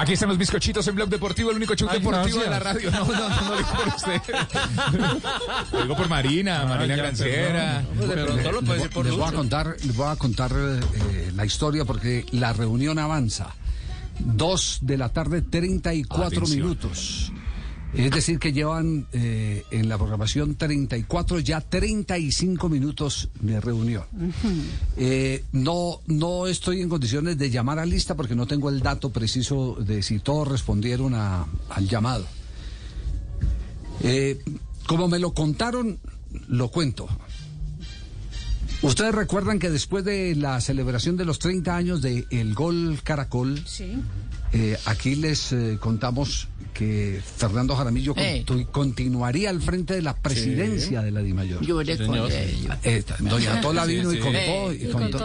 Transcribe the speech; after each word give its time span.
Aquí 0.00 0.14
están 0.14 0.30
los 0.30 0.38
bizcochitos 0.38 0.88
en 0.88 0.94
Blog 0.94 1.10
Deportivo, 1.10 1.50
el 1.50 1.56
único 1.56 1.74
show 1.74 1.86
Ay, 1.90 1.98
deportivo 1.98 2.38
de 2.40 2.48
la 2.48 2.58
radio. 2.58 2.90
No, 2.90 3.04
no, 3.04 3.12
no, 3.12 3.28
no 3.28 3.50
lo 3.50 3.56
digo 3.58 3.68
por 3.70 3.88
usted. 3.88 4.22
Lo 5.72 5.82
digo 5.82 5.96
por 5.96 6.08
Marina, 6.08 6.64
Marina 6.64 6.96
ya, 6.96 7.02
Granciera. 7.02 7.84
Pero 7.98 8.34
no 8.34 8.52
lo 8.52 8.62
puede 8.62 8.78
decir 8.78 8.90
por 8.94 9.04
les 9.04 9.14
voy 9.14 9.28
a 9.28 9.32
contar, 9.32 9.76
les 9.84 9.94
voy 9.94 10.08
a 10.08 10.16
contar 10.16 10.52
eh, 10.54 11.32
la 11.34 11.44
historia 11.44 11.84
porque 11.84 12.24
la 12.32 12.54
reunión 12.54 12.98
avanza. 12.98 13.54
Dos 14.18 14.78
de 14.80 14.96
la 14.96 15.10
tarde, 15.10 15.42
34 15.42 16.26
Atención. 16.26 16.58
minutos. 16.58 17.30
Es 17.92 18.10
decir, 18.12 18.38
que 18.38 18.52
llevan 18.52 19.06
eh, 19.12 19.64
en 19.72 19.88
la 19.88 19.98
programación 19.98 20.54
34, 20.54 21.40
ya 21.40 21.60
35 21.60 22.68
minutos 22.68 23.28
de 23.40 23.60
reunión. 23.60 24.04
Eh, 24.96 25.44
no, 25.52 26.00
no 26.06 26.46
estoy 26.46 26.82
en 26.82 26.88
condiciones 26.88 27.36
de 27.36 27.50
llamar 27.50 27.80
a 27.80 27.86
lista 27.86 28.14
porque 28.14 28.36
no 28.36 28.46
tengo 28.46 28.68
el 28.68 28.80
dato 28.80 29.10
preciso 29.10 29.74
de 29.80 30.02
si 30.04 30.20
todos 30.20 30.46
respondieron 30.46 31.14
a- 31.14 31.46
al 31.68 31.88
llamado. 31.88 32.26
Eh, 34.02 34.38
como 34.86 35.08
me 35.08 35.18
lo 35.18 35.34
contaron, 35.34 35.98
lo 36.48 36.68
cuento. 36.68 37.08
Ustedes 38.82 39.14
recuerdan 39.14 39.58
que 39.58 39.68
después 39.68 40.04
de 40.04 40.34
la 40.36 40.60
celebración 40.60 41.16
de 41.16 41.24
los 41.24 41.38
30 41.38 41.76
años 41.76 42.00
de 42.00 42.24
El 42.30 42.54
Gol 42.54 43.00
Caracol, 43.02 43.62
aquí 44.86 45.16
les 45.16 45.54
contamos 45.80 46.48
que 46.80 47.20
Fernando 47.36 47.76
Jaramillo 47.76 48.14
Eh. 48.16 48.42
continuaría 48.72 49.50
al 49.50 49.60
frente 49.60 49.92
de 49.92 50.00
la 50.00 50.16
presidencia 50.16 51.02
de 51.02 51.10
la 51.10 51.20
DIMAYOR. 51.20 51.60
Yo 51.64 51.76
veré 51.76 51.98
con 51.98 52.14
ello. 52.14 52.26
Eh, 52.82 53.04
doña 53.18 53.60
Tola 53.60 53.84
Sí, 53.84 53.96
vino 53.96 54.10
y 54.14 54.18
contó, 54.18 54.38
Eh, 54.38 54.78
y 54.80 54.84
y 54.86 54.88
contó, 54.90 55.18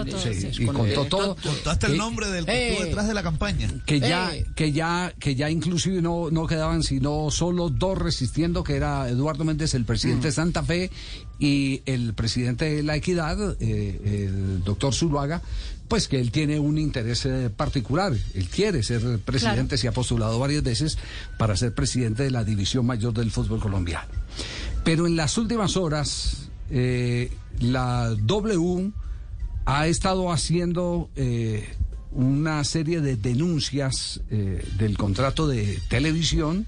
y 0.59 0.65
contó 0.65 1.03
el- 1.03 1.07
todo. 1.09 1.37
Contaste 1.41 1.87
el 1.87 1.97
nombre 1.97 2.27
del 2.27 2.45
que 2.45 2.51
Eh. 2.51 2.67
estuvo 2.71 2.85
detrás 2.87 3.07
de 3.07 3.13
la 3.13 3.23
campaña. 3.23 3.69
que 3.85 4.01
ya, 4.01 4.35
Eh. 4.35 4.45
que 4.53 4.73
ya, 4.73 5.13
que 5.17 5.35
ya 5.35 5.49
inclusive 5.49 6.01
no, 6.01 6.29
no 6.29 6.45
quedaban 6.45 6.83
sino 6.83 7.31
solo 7.31 7.69
dos 7.69 7.97
resistiendo, 7.97 8.61
que 8.63 8.75
era 8.75 9.07
Eduardo 9.07 9.45
Méndez, 9.45 9.73
el 9.75 9.85
presidente 9.85 10.27
de 10.27 10.31
Santa 10.33 10.61
Fe, 10.63 10.91
y 11.39 11.81
el 11.85 12.13
presidente 12.13 12.65
de 12.65 12.83
la 12.83 12.95
Equidad, 12.97 13.55
eh, 13.61 14.25
el 14.25 14.63
doctor 14.63 14.93
Zuluaga, 14.93 15.41
pues 15.87 16.07
que 16.07 16.19
él 16.19 16.31
tiene 16.31 16.59
un 16.59 16.77
interés 16.77 17.25
eh, 17.25 17.49
particular. 17.49 18.13
Él 18.33 18.49
quiere 18.49 18.83
ser 18.83 19.19
presidente, 19.19 19.77
se 19.77 19.87
ha 19.87 19.91
postulado 19.91 20.39
varias 20.39 20.63
veces 20.63 20.97
para 21.37 21.55
ser 21.55 21.73
presidente 21.73 22.23
de 22.23 22.31
la 22.31 22.43
división 22.43 22.85
mayor 22.85 23.13
del 23.13 23.31
fútbol 23.31 23.59
colombiano. 23.59 24.07
Pero 24.83 25.07
en 25.07 25.15
las 25.15 25.37
últimas 25.37 25.77
horas, 25.77 26.49
eh, 26.69 27.31
la 27.59 28.15
W 28.21 28.91
ha 29.65 29.87
estado 29.87 30.31
haciendo 30.31 31.09
eh, 31.15 31.67
una 32.11 32.63
serie 32.63 33.01
de 33.01 33.15
denuncias 33.15 34.21
eh, 34.29 34.63
del 34.77 34.97
contrato 34.97 35.47
de 35.47 35.79
televisión, 35.89 36.65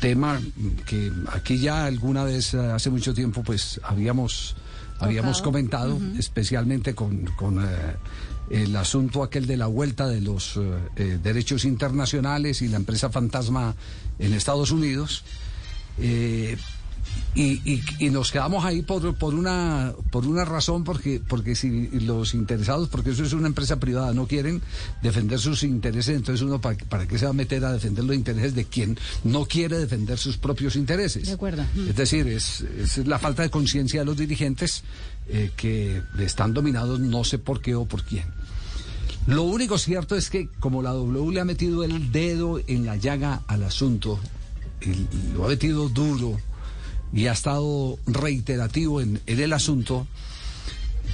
tema 0.00 0.40
que 0.86 1.12
aquí 1.32 1.58
ya 1.58 1.84
alguna 1.84 2.24
vez 2.24 2.54
hace 2.54 2.90
mucho 2.90 3.14
tiempo 3.14 3.42
pues 3.42 3.80
habíamos 3.82 4.56
habíamos 4.98 5.42
comentado, 5.42 5.98
especialmente 6.18 6.94
con, 6.94 7.24
con, 7.36 7.62
eh, 7.62 7.66
el 8.50 8.76
asunto 8.76 9.22
aquel 9.22 9.46
de 9.46 9.56
la 9.56 9.66
vuelta 9.66 10.06
de 10.06 10.20
los 10.20 10.56
eh, 10.56 10.60
eh, 10.96 11.18
derechos 11.22 11.64
internacionales 11.64 12.62
y 12.62 12.68
la 12.68 12.76
empresa 12.76 13.10
fantasma 13.10 13.74
en 14.18 14.34
Estados 14.34 14.70
Unidos. 14.70 15.24
Eh, 15.98 16.56
y, 17.34 17.60
y- 17.68 17.82
y 17.98 18.10
nos 18.10 18.30
quedamos 18.30 18.64
ahí 18.64 18.82
por, 18.82 19.14
por 19.16 19.34
una 19.34 19.92
por 20.10 20.24
una 20.26 20.44
razón 20.44 20.84
porque 20.84 21.20
porque 21.26 21.54
si 21.56 21.88
los 22.00 22.32
interesados 22.34 22.88
porque 22.88 23.10
eso 23.10 23.24
es 23.24 23.32
una 23.32 23.48
empresa 23.48 23.80
privada 23.80 24.12
no 24.14 24.26
quieren 24.28 24.62
defender 25.02 25.40
sus 25.40 25.64
intereses 25.64 26.14
entonces 26.16 26.42
uno 26.46 26.60
para, 26.60 26.76
para 26.76 27.08
qué 27.08 27.18
se 27.18 27.24
va 27.24 27.30
a 27.30 27.34
meter 27.34 27.64
a 27.64 27.72
defender 27.72 28.04
los 28.04 28.14
intereses 28.14 28.54
de 28.54 28.64
quien 28.66 28.96
no 29.24 29.46
quiere 29.46 29.78
defender 29.78 30.16
sus 30.16 30.36
propios 30.36 30.76
intereses 30.76 31.26
De 31.26 31.32
acuerdo. 31.32 31.64
es 31.88 31.96
decir 31.96 32.28
es, 32.28 32.60
es 32.60 32.98
la 33.06 33.18
falta 33.18 33.42
de 33.42 33.50
conciencia 33.50 34.00
de 34.00 34.06
los 34.06 34.16
dirigentes 34.16 34.84
eh, 35.28 35.50
que 35.56 36.02
están 36.20 36.54
dominados 36.54 37.00
no 37.00 37.24
sé 37.24 37.38
por 37.38 37.60
qué 37.60 37.74
o 37.74 37.84
por 37.86 38.04
quién. 38.04 38.24
Lo 39.26 39.42
único 39.44 39.78
cierto 39.78 40.16
es 40.16 40.28
que 40.28 40.48
como 40.60 40.82
la 40.82 40.90
W 40.90 41.32
le 41.32 41.40
ha 41.40 41.44
metido 41.46 41.82
el 41.82 42.12
dedo 42.12 42.60
en 42.66 42.84
la 42.84 42.96
llaga 42.96 43.40
al 43.46 43.62
asunto, 43.62 44.20
y 44.82 45.32
lo 45.32 45.46
ha 45.46 45.48
metido 45.48 45.88
duro 45.88 46.38
y 47.14 47.28
ha 47.28 47.32
estado 47.32 47.98
reiterativo 48.06 49.00
en, 49.00 49.20
el 49.26 49.52
asunto, 49.52 50.06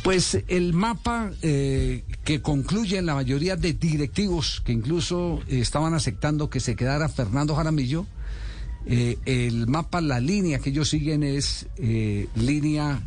pues 0.03 0.43
el 0.49 0.73
mapa 0.73 1.31
eh, 1.43 2.05
que 2.25 2.41
concluye 2.41 2.99
en 2.99 3.07
la 3.07 3.15
mayoría 3.15 3.57
de 3.57 3.75
directivos 3.75 4.63
que 4.65 4.73
incluso 4.73 5.41
estaban 5.47 5.95
aceptando 5.95 6.49
que 6.49 6.61
se 6.61 6.75
quedara 6.75 7.09
Fernando 7.09 7.55
Jaramillo, 7.55 8.07
eh, 8.87 9.19
el 9.27 9.67
mapa, 9.67 10.01
la 10.01 10.21
línea 10.21 10.59
que 10.59 10.71
ellos 10.71 10.89
siguen 10.89 11.23
es 11.23 11.67
eh, 11.77 12.29
línea 12.35 13.03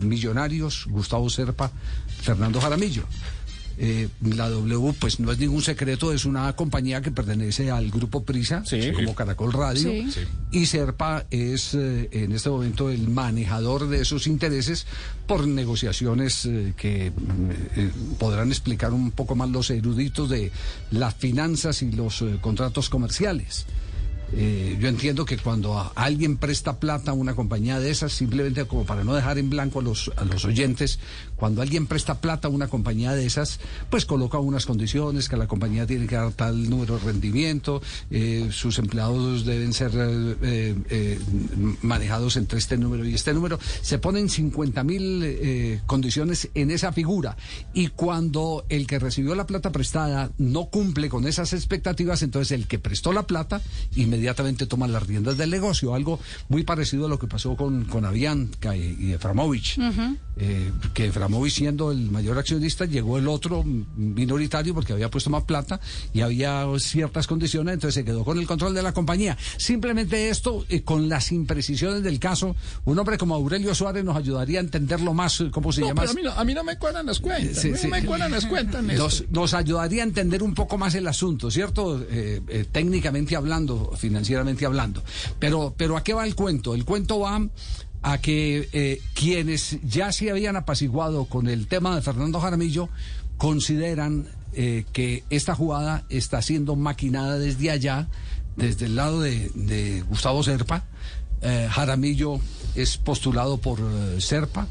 Millonarios, 0.00 0.86
Gustavo 0.90 1.30
Serpa, 1.30 1.70
Fernando 2.22 2.60
Jaramillo. 2.60 3.04
Eh, 3.78 4.08
la 4.22 4.48
W, 4.48 4.92
pues 4.98 5.18
no 5.20 5.32
es 5.32 5.38
ningún 5.38 5.62
secreto, 5.62 6.12
es 6.12 6.24
una 6.24 6.52
compañía 6.54 7.00
que 7.00 7.10
pertenece 7.10 7.70
al 7.70 7.90
grupo 7.90 8.22
Prisa, 8.24 8.62
Sí. 8.64 8.92
como 8.92 9.14
Caracol 9.14 9.52
Radio, 9.52 9.82
Sí. 9.82 10.06
Y 10.50 10.66
Serpa 10.66 11.24
es 11.30 11.74
eh, 11.74 12.08
en 12.12 12.32
este 12.32 12.50
momento 12.50 12.90
el 12.90 13.08
manejador 13.08 13.88
de 13.88 14.00
esos 14.02 14.26
intereses 14.26 14.86
por 15.26 15.46
negociaciones 15.46 16.44
eh, 16.46 16.74
que 16.76 17.12
podrán 18.18 18.48
explicar 18.48 18.92
un 18.92 19.10
poco 19.10 19.34
más 19.34 19.48
los 19.50 19.70
eruditos 19.70 20.28
de 20.28 20.50
las 20.90 21.14
finanzas 21.14 21.82
y 21.82 21.92
los 21.92 22.22
eh, 22.22 22.38
contratos 22.40 22.88
comerciales. 22.88 23.66
Eh, 24.34 24.78
yo 24.80 24.88
entiendo 24.88 25.24
que 25.24 25.36
cuando 25.36 25.92
alguien 25.94 26.36
presta 26.36 26.78
plata 26.80 27.10
a 27.10 27.14
una 27.14 27.34
compañía 27.34 27.80
de 27.80 27.90
esas, 27.90 28.12
simplemente 28.12 28.64
como 28.64 28.84
para 28.84 29.04
no 29.04 29.14
dejar 29.14 29.38
en 29.38 29.50
blanco 29.50 29.80
a 29.80 29.82
los, 29.82 30.10
a 30.16 30.24
los 30.24 30.44
oyentes, 30.44 30.98
cuando 31.36 31.60
alguien 31.60 31.86
presta 31.86 32.20
plata 32.20 32.48
a 32.48 32.50
una 32.50 32.68
compañía 32.68 33.12
de 33.12 33.26
esas, 33.26 33.60
pues 33.90 34.06
coloca 34.06 34.38
unas 34.38 34.64
condiciones, 34.64 35.28
que 35.28 35.36
la 35.36 35.46
compañía 35.46 35.86
tiene 35.86 36.06
que 36.06 36.16
dar 36.16 36.32
tal 36.32 36.70
número 36.70 36.98
de 36.98 37.04
rendimiento, 37.04 37.82
eh, 38.10 38.48
sus 38.50 38.78
empleados 38.78 39.44
deben 39.44 39.72
ser 39.72 39.92
eh, 39.94 41.18
manejados 41.82 42.36
entre 42.36 42.58
este 42.58 42.78
número 42.78 43.04
y 43.04 43.14
este 43.14 43.34
número. 43.34 43.58
Se 43.82 43.98
ponen 43.98 44.28
50 44.28 44.84
mil 44.84 45.80
condiciones 45.86 46.48
en 46.54 46.70
esa 46.70 46.92
figura. 46.92 47.36
Y 47.74 47.88
cuando 47.88 48.64
el 48.68 48.86
que 48.86 48.98
recibió 48.98 49.34
la 49.34 49.46
plata 49.46 49.72
prestada 49.72 50.30
no 50.38 50.66
cumple 50.66 51.08
con 51.08 51.26
esas 51.26 51.52
expectativas, 51.52 52.22
entonces 52.22 52.52
el 52.52 52.66
que 52.66 52.78
prestó 52.78 53.12
la 53.12 53.26
plata 53.26 53.60
inmediatamente 54.22 54.66
toma 54.66 54.86
las 54.86 55.04
riendas 55.04 55.36
del 55.36 55.50
negocio. 55.50 55.94
Algo 55.94 56.20
muy 56.48 56.62
parecido 56.62 57.06
a 57.06 57.08
lo 57.08 57.18
que 57.18 57.26
pasó 57.26 57.56
con, 57.56 57.84
con 57.86 58.04
Avianca 58.04 58.76
y, 58.76 58.96
y 59.00 59.12
Eframovich. 59.12 59.78
Eh, 60.36 60.72
que 60.94 61.06
Eframovich 61.06 61.52
siendo 61.52 61.92
el 61.92 62.10
mayor 62.10 62.38
accionista, 62.38 62.86
llegó 62.86 63.18
el 63.18 63.28
otro 63.28 63.64
minoritario 63.64 64.72
porque 64.72 64.94
había 64.94 65.10
puesto 65.10 65.28
más 65.28 65.44
plata 65.44 65.78
y 66.14 66.22
había 66.22 66.64
ciertas 66.78 67.26
condiciones, 67.26 67.74
entonces 67.74 67.96
se 67.96 68.04
quedó 68.04 68.24
con 68.24 68.38
el 68.38 68.46
control 68.46 68.72
de 68.74 68.82
la 68.82 68.92
compañía. 68.92 69.36
Simplemente 69.58 70.30
esto, 70.30 70.64
eh, 70.70 70.82
con 70.82 71.08
las 71.08 71.32
imprecisiones 71.32 72.02
del 72.02 72.18
caso, 72.18 72.56
un 72.84 72.98
hombre 72.98 73.18
como 73.18 73.34
Aurelio 73.34 73.74
Suárez 73.74 74.04
nos 74.04 74.16
ayudaría 74.16 74.58
a 74.60 74.62
entenderlo 74.62 75.12
más, 75.12 75.40
eh, 75.42 75.50
¿cómo 75.50 75.70
se 75.70 75.82
No, 75.82 75.88
llama? 75.88 76.02
pero 76.02 76.12
a 76.12 76.14
mí 76.14 76.22
no, 76.22 76.30
a 76.32 76.44
mí 76.44 76.54
no 76.54 76.64
me 76.64 76.78
cuadran 76.78 77.04
las 77.06 77.20
cuentas. 77.20 77.58
Sí, 77.58 77.68
a 77.68 77.72
mí 77.72 77.78
sí. 77.78 77.84
no 77.88 77.90
me 77.90 78.04
cuadran 78.04 78.30
las 78.30 78.46
cuentas. 78.46 78.82
Nos, 78.82 79.24
nos 79.30 79.52
ayudaría 79.52 80.02
a 80.02 80.06
entender 80.06 80.42
un 80.42 80.54
poco 80.54 80.78
más 80.78 80.94
el 80.94 81.06
asunto, 81.08 81.50
¿cierto? 81.50 82.02
Eh, 82.08 82.66
técnicamente 82.72 83.36
hablando, 83.36 83.92
financieramente 83.96 84.64
hablando. 84.64 85.02
Pero, 85.38 85.74
pero 85.76 85.96
¿a 85.96 86.02
qué 86.02 86.14
va 86.14 86.24
el 86.26 86.34
cuento? 86.34 86.74
El 86.74 86.84
cuento 86.84 87.20
va 87.20 87.46
a 88.02 88.18
que 88.18 88.68
eh, 88.72 89.00
quienes 89.14 89.78
ya 89.82 90.12
se 90.12 90.30
habían 90.30 90.56
apaciguado 90.56 91.26
con 91.26 91.48
el 91.48 91.66
tema 91.68 91.94
de 91.94 92.02
Fernando 92.02 92.40
Jaramillo 92.40 92.88
consideran 93.38 94.26
eh, 94.54 94.84
que 94.92 95.24
esta 95.30 95.54
jugada 95.54 96.04
está 96.08 96.42
siendo 96.42 96.76
maquinada 96.76 97.38
desde 97.38 97.70
allá, 97.70 98.08
desde 98.56 98.86
el 98.86 98.96
lado 98.96 99.20
de, 99.20 100.04
Gustavo 100.08 100.42
Serpa. 100.42 100.84
Eh, 101.40 101.68
Jaramillo 101.70 102.40
es 102.74 102.98
postulado 102.98 103.58
por 103.58 103.78
Serpa 104.20 104.66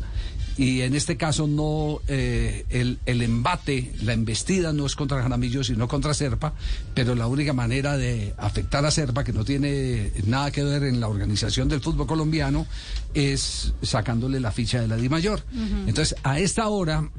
y 0.58 0.82
en 0.82 0.96
este 0.96 1.18
caso 1.18 1.48
no 1.48 2.02
eh, 2.08 2.66
el, 2.70 3.00
el, 3.06 3.22
embate, 3.22 3.94
la 4.04 4.14
embestida 4.14 4.74
no 4.74 4.86
es 4.86 4.96
contra 4.96 5.22
Jaramillo, 5.22 5.64
sino 5.64 5.88
contra 5.88 6.14
Serpa, 6.14 6.54
pero 6.94 7.16
la 7.16 7.28
única 7.28 7.54
manera 7.54 7.98
de 7.98 8.34
afectar 8.38 8.86
a 8.86 8.92
Serpa, 8.92 9.24
que 9.24 9.34
no 9.34 9.46
tiene 9.46 10.12
nada 10.26 10.52
que 10.52 10.64
ver 10.64 10.84
en 10.84 11.00
la 11.00 11.08
organización 11.08 11.70
del 11.70 11.82
fútbol 11.82 12.08
colombiano, 12.08 12.68
es 13.14 13.74
sacándole 13.82 14.40
la 14.40 14.52
ficha 14.52 14.82
de 14.82 14.88
la 14.88 14.98
Di 14.98 15.10
Mayor. 15.10 15.44
Entonces, 15.88 16.16
a 16.24 16.40
esta 16.40 16.68
hora 16.68 17.10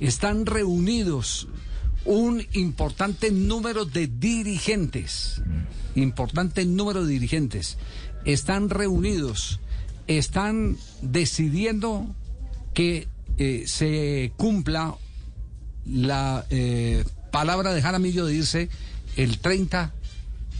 están 0.00 0.46
reunidos 0.46 1.48
un 2.04 2.46
importante 2.52 3.32
número 3.32 3.84
de 3.84 4.06
dirigentes, 4.06 5.42
importante 5.94 6.64
número 6.64 7.04
de 7.04 7.12
dirigentes, 7.12 7.78
están 8.24 8.70
reunidos, 8.70 9.60
están 10.06 10.76
decidiendo 11.02 12.14
que 12.76 13.08
eh, 13.38 13.64
se 13.66 14.32
cumpla 14.36 14.94
la 15.86 16.44
eh, 16.50 17.04
palabra 17.32 17.72
de 17.72 17.80
Jaramillo 17.80 18.26
de 18.26 18.34
irse 18.34 18.68
el 19.16 19.38
30 19.38 19.94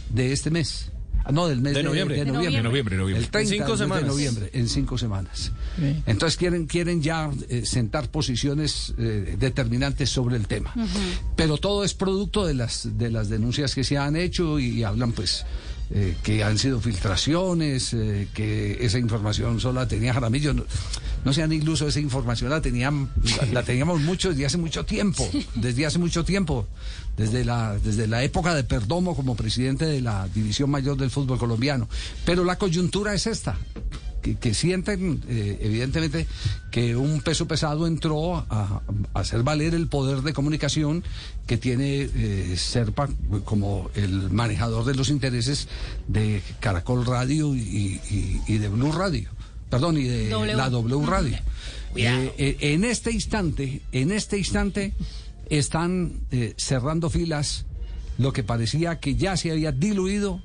de 0.09 0.33
este 0.33 0.49
mes. 0.49 0.89
Ah, 1.23 1.31
no, 1.31 1.47
del 1.47 1.61
mes 1.61 1.75
de 1.75 1.83
noviembre. 1.83 2.15
De, 2.17 2.25
de 2.25 2.31
noviembre. 2.31 2.63
noviembre, 2.63 2.97
noviembre. 2.97 3.23
El 3.23 3.29
30 3.29 3.53
en 3.53 3.59
cinco 3.59 3.77
semanas. 3.77 4.03
de 4.03 4.09
noviembre, 4.09 4.49
en 4.51 4.67
cinco 4.67 4.97
semanas. 4.97 5.51
Sí. 5.77 6.03
Entonces 6.07 6.37
quieren, 6.37 6.65
quieren 6.65 7.03
ya 7.03 7.29
eh, 7.49 7.67
sentar 7.67 8.09
posiciones 8.09 8.95
eh, 8.97 9.35
determinantes 9.37 10.09
sobre 10.09 10.37
el 10.37 10.47
tema. 10.47 10.73
Uh 10.75 10.79
-huh. 10.79 10.87
Pero 11.35 11.57
todo 11.57 11.83
es 11.83 11.93
producto 11.93 12.47
de 12.47 12.55
las, 12.55 12.97
de 12.97 13.11
las 13.11 13.29
denuncias 13.29 13.75
que 13.75 13.83
se 13.83 13.99
han 13.99 14.15
hecho 14.15 14.57
y, 14.57 14.79
y 14.79 14.83
hablan 14.83 15.11
pues 15.11 15.45
eh, 15.89 16.15
que 16.21 16.43
han 16.43 16.57
sido 16.57 16.81
filtraciones, 16.81 17.93
eh, 17.93 18.27
que 18.33 18.85
esa 18.85 18.99
información 18.99 19.59
solo 19.59 19.79
la 19.79 19.87
tenía 19.87 20.13
Jaramillo. 20.13 20.53
No, 20.53 20.65
no 21.23 21.33
sean 21.33 21.51
ilusos, 21.51 21.89
esa 21.89 21.99
información 21.99 22.49
la, 22.49 22.61
tenían, 22.61 23.09
la, 23.39 23.45
la, 23.53 23.63
teníamos 23.63 24.01
mucho 24.01 24.29
desde 24.29 24.45
hace 24.45 24.57
mucho 24.57 24.85
tiempo, 24.85 25.27
desde 25.55 25.85
hace 25.85 25.97
mucho 25.99 26.23
tiempo, 26.23 26.67
desde 27.15 27.45
la, 27.45 27.77
desde 27.79 28.07
la 28.07 28.23
época 28.23 28.53
de 28.53 28.63
Perdomo 28.63 29.15
como 29.15 29.35
presidente 29.35 29.85
de 29.85 30.01
la 30.01 30.27
División 30.27 30.69
Mayor 30.69 30.97
del 30.97 31.09
Fútbol 31.09 31.39
Colombiano. 31.39 31.87
Pero 32.25 32.43
la 32.43 32.57
coyuntura 32.57 33.13
es 33.13 33.27
esta. 33.27 33.57
Que, 34.27 34.35
que, 34.35 34.53
sienten 34.53 35.23
eh, 35.29 35.59
evidentemente 35.61 36.27
que 36.71 36.95
un 36.95 37.21
peso 37.21 37.47
pesado 37.47 37.87
entró 37.87 38.35
a, 38.35 38.43
a, 38.49 38.81
hacer 39.13 39.43
valer 39.43 39.73
el 39.73 39.87
poder 39.87 40.21
de 40.21 40.33
comunicación 40.33 41.03
que 41.45 41.57
tiene 41.57 42.09
eh, 42.13 42.55
Serpa 42.57 43.09
como 43.45 43.89
el 43.95 44.29
manejador 44.31 44.83
de 44.85 44.95
los 44.95 45.09
intereses 45.09 45.69
de 46.07 46.41
Caracol 46.59 47.05
Radio 47.05 47.55
y, 47.55 48.01
y, 48.09 48.41
y 48.47 48.57
de 48.57 48.67
Blue 48.67 48.91
Radio, 48.91 49.29
perdón, 49.69 49.97
y 49.97 50.03
de 50.03 50.29
w. 50.29 50.55
la 50.55 50.69
W 50.69 51.05
Radio. 51.05 51.37
Eh, 51.95 52.33
eh, 52.37 52.57
en 52.59 52.83
este 52.83 53.11
instante, 53.11 53.81
en 53.91 54.11
este 54.11 54.37
instante 54.37 54.93
están 55.49 56.19
cerrando 56.57 57.09
filas 57.09 57.65
lo 58.17 58.33
que 58.33 58.43
parecía 58.43 58.99
que 58.99 59.15
ya 59.15 59.37
se 59.37 59.51
había 59.51 59.71
diluido 59.71 60.41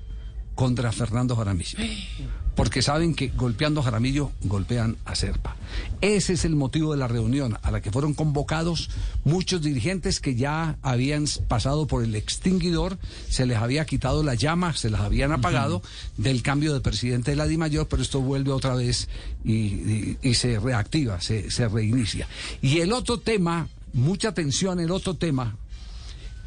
contra 0.54 0.92
Fernando 0.92 1.34
Jaramillo. 1.34 1.78
Porque 2.54 2.82
saben 2.82 3.14
que 3.14 3.28
golpeando 3.28 3.80
a 3.80 3.84
Jaramillo 3.84 4.30
golpean 4.42 4.96
a 5.06 5.14
Serpa. 5.14 5.56
Ese 6.02 6.34
es 6.34 6.44
el 6.44 6.54
motivo 6.54 6.92
de 6.92 6.98
la 6.98 7.08
reunión 7.08 7.56
a 7.62 7.70
la 7.70 7.80
que 7.80 7.90
fueron 7.90 8.12
convocados 8.12 8.90
muchos 9.24 9.62
dirigentes 9.62 10.20
que 10.20 10.34
ya 10.34 10.76
habían 10.82 11.24
pasado 11.48 11.86
por 11.86 12.04
el 12.04 12.14
extinguidor, 12.14 12.98
se 13.28 13.46
les 13.46 13.56
había 13.56 13.86
quitado 13.86 14.22
la 14.22 14.34
llama, 14.34 14.74
se 14.74 14.90
las 14.90 15.00
habían 15.00 15.32
apagado 15.32 15.76
uh 15.76 15.80
-huh. 15.80 16.22
del 16.22 16.42
cambio 16.42 16.74
de 16.74 16.80
presidente 16.80 17.30
de 17.30 17.36
la 17.36 17.46
DIMAYOR, 17.46 17.88
pero 17.88 18.02
esto 18.02 18.20
vuelve 18.20 18.52
otra 18.52 18.74
vez 18.74 19.08
y, 19.44 19.52
y, 19.52 20.18
y 20.22 20.34
se 20.34 20.58
reactiva, 20.60 21.20
se, 21.20 21.50
se 21.50 21.68
reinicia. 21.68 22.28
Y 22.60 22.80
el 22.80 22.92
otro 22.92 23.18
tema, 23.18 23.68
mucha 23.94 24.28
atención, 24.28 24.78
el 24.78 24.90
otro 24.90 25.14
tema 25.14 25.56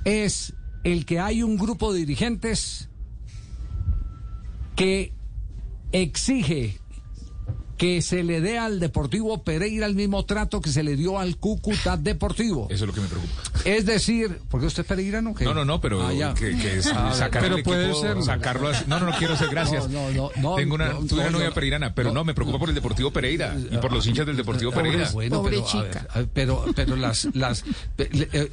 es 0.03 0.53
el 0.83 1.05
que 1.05 1.19
hay 1.19 1.41
un 1.41 1.57
grupo 1.57 1.91
de 1.91 1.99
dirigentes 1.99 2.89
que 4.75 5.11
exige 6.01 6.77
que 7.77 8.01
se 8.01 8.23
le 8.23 8.39
dé 8.39 8.57
al 8.57 8.79
Deportivo 8.79 9.43
Pereira 9.43 9.85
el 9.85 9.95
mismo 9.95 10.23
trato 10.25 10.61
que 10.61 10.69
se 10.69 10.83
le 10.83 10.95
dio 10.95 11.19
al 11.19 11.37
Cúcuta 11.37 11.97
Deportivo. 11.97 12.67
Eso 12.69 12.85
es 12.85 12.87
lo 12.87 12.93
que 12.93 13.01
me 13.01 13.07
preocupa. 13.07 13.33
Es 13.65 13.85
decir, 13.85 14.39
porque 14.49 14.67
usted 14.67 14.83
es 14.83 14.87
pereirano? 14.87 15.35
¿qué? 15.35 15.43
No, 15.43 15.53
no, 15.53 15.65
no, 15.65 15.81
pero 15.81 16.01
ah, 16.01 16.33
que, 16.33 16.55
que 16.55 16.77
es 16.77 16.87
ah, 16.87 17.13
sacar 17.13 17.41
pero 17.41 17.61
puede 17.63 17.89
equipo, 17.89 18.01
ser. 18.01 18.23
sacarlo 18.23 18.69
así. 18.69 18.85
No, 18.87 18.99
no, 18.99 19.07
no 19.07 19.17
quiero 19.17 19.35
ser 19.35 19.49
gracias. 19.51 19.89
No, 19.89 20.09
no, 20.11 20.31
no, 20.37 20.55
Tengo 20.55 20.75
una, 20.75 20.93
no, 20.93 21.05
tuve 21.05 21.21
una 21.21 21.31
novia 21.31 21.49
no, 21.49 21.53
pereirana, 21.53 21.93
pero 21.93 22.13
no, 22.13 22.23
me 22.23 22.33
preocupa 22.33 22.59
por 22.59 22.69
el 22.69 22.75
Deportivo 22.75 23.11
Pereira 23.11 23.57
y 23.57 23.77
por 23.77 23.91
los 23.91 24.07
hinchas 24.07 24.25
del 24.25 24.37
Deportivo 24.37 24.71
Pereira. 24.71 25.09
Bueno, 25.11 25.37
Pobre 25.37 25.57
pero, 25.57 25.67
chica. 25.67 26.07
Ver, 26.15 26.27
pero, 26.33 26.65
pero 26.75 26.95
las, 26.95 27.27
las, 27.33 27.63
eh, 27.97 28.29
eh, 28.31 28.49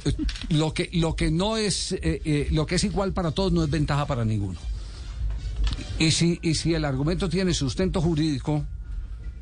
lo 0.49 0.73
que, 0.73 0.89
lo 0.93 1.15
que 1.15 1.31
no 1.31 1.57
es, 1.57 1.93
eh, 2.01 2.47
lo 2.51 2.65
que 2.65 2.75
es 2.75 2.83
igual 2.83 3.13
para 3.13 3.31
todos 3.31 3.53
no 3.53 3.63
es 3.63 3.69
ventaja 3.69 4.05
para 4.05 4.25
ninguno. 4.25 4.59
Y 5.99 6.11
si, 6.11 6.39
y 6.41 6.55
si 6.55 6.73
el 6.73 6.85
argumento 6.85 7.29
tiene 7.29 7.53
sustento 7.53 8.01
jurídico, 8.01 8.65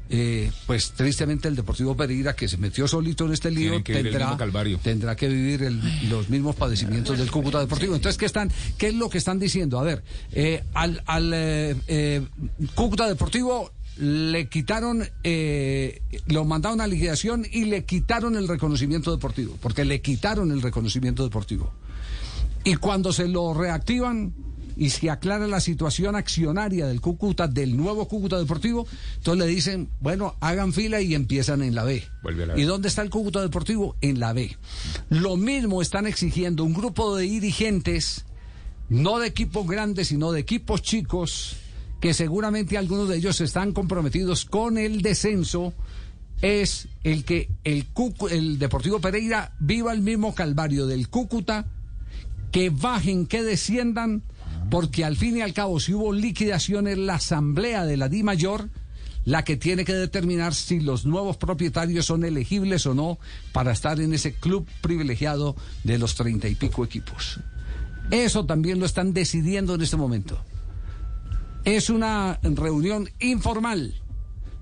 eh, 0.09 0.51
pues 0.67 0.91
tristemente 0.91 1.47
el 1.47 1.55
Deportivo 1.55 1.95
Pereira, 1.95 2.35
que 2.35 2.47
se 2.47 2.57
metió 2.57 2.87
solito 2.87 3.25
en 3.25 3.31
este 3.31 3.49
lío, 3.49 3.81
que 3.83 3.93
tendrá, 3.93 4.37
tendrá, 4.83 5.15
que 5.15 5.29
vivir 5.29 5.63
el, 5.63 6.09
los 6.09 6.29
mismos 6.29 6.55
padecimientos 6.55 7.17
del 7.17 7.31
Cúcuta 7.31 7.59
Deportivo. 7.59 7.95
Entonces, 7.95 8.17
¿qué, 8.17 8.25
están, 8.25 8.51
¿qué 8.77 8.89
es 8.89 8.95
lo 8.95 9.09
que 9.09 9.17
están 9.17 9.39
diciendo? 9.39 9.79
A 9.79 9.83
ver, 9.83 10.03
eh, 10.33 10.63
al, 10.73 11.01
al 11.05 11.31
eh, 11.33 12.27
Cúcuta 12.75 13.07
Deportivo 13.07 13.71
le 13.97 14.47
quitaron, 14.47 15.03
eh, 15.23 16.01
lo 16.27 16.45
mandaron 16.45 16.81
a 16.81 16.87
liquidación 16.87 17.45
y 17.49 17.65
le 17.65 17.85
quitaron 17.85 18.35
el 18.35 18.47
reconocimiento 18.47 19.11
deportivo, 19.11 19.57
porque 19.61 19.85
le 19.85 20.01
quitaron 20.01 20.51
el 20.51 20.61
reconocimiento 20.61 21.23
deportivo. 21.23 21.71
Y 22.63 22.75
cuando 22.75 23.11
se 23.11 23.27
lo 23.27 23.53
reactivan, 23.53 24.33
y 24.81 24.89
se 24.89 25.11
aclara 25.11 25.45
la 25.45 25.59
situación 25.59 26.15
accionaria 26.15 26.87
del 26.87 27.01
Cúcuta, 27.01 27.47
del 27.47 27.77
nuevo 27.77 28.07
Cúcuta 28.07 28.39
Deportivo, 28.39 28.87
entonces 29.17 29.45
le 29.45 29.53
dicen, 29.53 29.89
bueno, 29.99 30.35
hagan 30.39 30.73
fila 30.73 30.99
y 31.01 31.13
empiezan 31.13 31.61
en 31.61 31.75
la 31.75 31.83
B. 31.83 32.01
La. 32.23 32.57
¿Y 32.57 32.63
dónde 32.63 32.87
está 32.87 33.03
el 33.03 33.11
Cúcuta 33.11 33.41
Deportivo? 33.41 33.95
En 34.01 34.19
la 34.19 34.33
B. 34.33 34.57
Lo 35.09 35.37
mismo 35.37 35.83
están 35.83 36.07
exigiendo 36.07 36.63
un 36.63 36.73
grupo 36.73 37.15
de 37.15 37.25
dirigentes, 37.25 38.25
no 38.89 39.19
de 39.19 39.27
equipos 39.27 39.67
grandes, 39.67 40.07
sino 40.07 40.31
de 40.31 40.39
equipos 40.39 40.81
chicos, 40.81 41.57
que 41.99 42.15
seguramente 42.15 42.75
algunos 42.75 43.07
de 43.07 43.17
ellos 43.17 43.39
están 43.39 43.73
comprometidos 43.73 44.45
con 44.45 44.79
el 44.79 45.03
descenso 45.03 45.75
es 46.41 46.87
el 47.03 47.23
que 47.23 47.51
el, 47.63 47.85
Cucu, 47.85 48.29
el 48.29 48.57
Deportivo 48.57 48.99
Pereira 48.99 49.53
viva 49.59 49.93
el 49.93 50.01
mismo 50.01 50.33
calvario 50.33 50.87
del 50.87 51.07
Cúcuta, 51.07 51.67
que 52.51 52.71
bajen, 52.71 53.27
que 53.27 53.43
desciendan, 53.43 54.23
porque 54.71 55.03
al 55.03 55.17
fin 55.17 55.37
y 55.37 55.41
al 55.41 55.53
cabo, 55.53 55.81
si 55.81 55.93
hubo 55.93 56.13
liquidaciones, 56.13 56.97
la 56.97 57.15
asamblea 57.15 57.85
de 57.85 57.97
la 57.97 58.07
Di 58.07 58.23
Mayor, 58.23 58.69
la 59.25 59.43
que 59.43 59.57
tiene 59.57 59.83
que 59.83 59.93
determinar 59.93 60.55
si 60.55 60.79
los 60.79 61.05
nuevos 61.05 61.35
propietarios 61.35 62.05
son 62.05 62.23
elegibles 62.23 62.85
o 62.85 62.93
no 62.93 63.19
para 63.51 63.73
estar 63.73 63.99
en 63.99 64.13
ese 64.13 64.33
club 64.33 64.65
privilegiado 64.79 65.57
de 65.83 65.97
los 65.99 66.15
treinta 66.15 66.47
y 66.47 66.55
pico 66.55 66.85
equipos. 66.85 67.41
Eso 68.11 68.45
también 68.45 68.79
lo 68.79 68.85
están 68.85 69.13
decidiendo 69.13 69.75
en 69.75 69.81
este 69.81 69.97
momento. 69.97 70.41
Es 71.65 71.89
una 71.89 72.39
reunión 72.41 73.09
informal, 73.19 74.01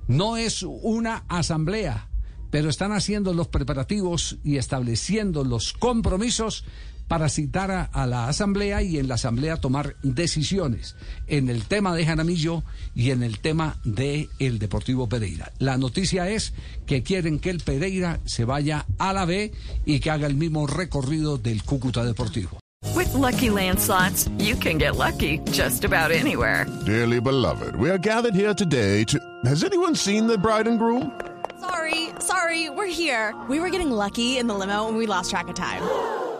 no 0.08 0.38
es 0.38 0.64
una 0.64 1.24
asamblea, 1.28 2.10
pero 2.50 2.68
están 2.68 2.94
haciendo 2.94 3.32
los 3.32 3.48
preparativos 3.48 4.40
y 4.44 4.58
estableciendo 4.58 5.44
los 5.44 5.72
compromisos 5.72 6.66
para 7.10 7.28
citar 7.28 7.72
a, 7.72 7.84
a, 7.84 8.06
la 8.06 8.30
Asamblea 8.30 8.82
y 8.82 9.00
en 9.00 9.10
la 9.10 9.16
Asamblea 9.16 9.58
tomar 9.58 9.98
decisiones 10.04 10.96
en 11.28 11.50
el 11.50 11.66
tema 11.66 11.94
de 11.94 12.06
Jaramillo 12.06 12.64
y 12.96 13.12
en 13.12 13.24
el 13.24 13.40
tema 13.40 13.78
de 13.84 14.30
el 14.40 14.60
Deportivo 14.60 15.10
Pereira. 15.10 15.52
La 15.58 15.78
noticia 15.78 16.30
es 16.30 16.54
que 16.86 17.04
quieren 17.04 17.40
que 17.40 17.50
el 17.50 17.60
Pereira 17.60 18.20
se 18.26 18.46
vaya 18.46 18.86
a 19.00 19.12
la 19.12 19.26
B 19.26 19.52
y 19.86 20.00
que 20.00 20.12
haga 20.12 20.28
el 20.28 20.36
mismo 20.36 20.68
recorrido 20.68 21.38
del 21.38 21.64
Cúcuta 21.64 22.06
Deportivo. 22.06 22.60
With 22.96 23.14
lucky 23.14 23.50
landslots, 23.50 24.30
you 24.38 24.56
can 24.56 24.78
get 24.78 24.96
lucky 24.96 25.40
just 25.52 25.84
about 25.84 26.12
anywhere. 26.12 26.66
Dearly 26.86 27.20
beloved, 27.20 27.76
we 27.76 27.90
are 27.90 27.98
gathered 27.98 28.36
here 28.36 28.54
today 28.54 29.04
to. 29.06 29.20
Has 29.46 29.64
anyone 29.64 29.96
seen 29.96 30.28
the 30.28 30.38
bride 30.38 30.68
and 30.68 30.78
groom? 30.78 31.12
Sorry, 31.60 32.10
sorry, 32.20 32.70
we're 32.70 32.86
here. 32.86 33.36
We 33.50 33.60
were 33.60 33.70
getting 33.70 33.92
lucky 33.92 34.38
in 34.38 34.48
the 34.48 34.54
limo 34.54 34.88
and 34.88 34.96
we 34.96 35.08
lost 35.08 35.30
track 35.32 35.50
of 35.50 35.56
time. 35.56 35.82